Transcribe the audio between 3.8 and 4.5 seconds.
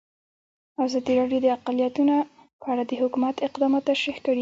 تشریح کړي.